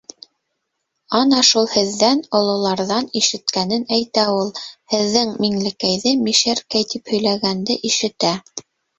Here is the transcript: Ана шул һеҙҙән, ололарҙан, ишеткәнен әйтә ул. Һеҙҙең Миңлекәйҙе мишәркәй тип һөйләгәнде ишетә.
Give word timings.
Ана 1.17 1.39
шул 1.47 1.67
һеҙҙән, 1.73 2.21
ололарҙан, 2.37 3.09
ишеткәнен 3.19 3.85
әйтә 3.97 4.23
ул. 4.37 4.49
Һеҙҙең 4.93 5.35
Миңлекәйҙе 5.45 6.13
мишәркәй 6.29 6.87
тип 6.95 7.13
һөйләгәнде 7.15 7.77
ишетә. 7.91 8.33